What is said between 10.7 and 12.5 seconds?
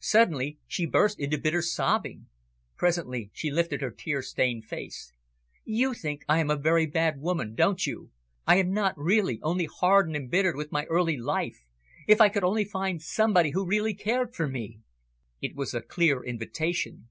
my early life. If I could